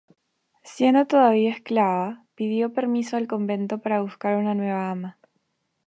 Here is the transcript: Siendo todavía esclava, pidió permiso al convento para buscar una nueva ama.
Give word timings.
Siendo 0.63 1.05
todavía 1.05 1.51
esclava, 1.51 2.25
pidió 2.33 2.73
permiso 2.73 3.17
al 3.17 3.27
convento 3.27 3.77
para 3.77 4.01
buscar 4.01 4.35
una 4.37 4.55
nueva 4.55 4.89
ama. 4.89 5.19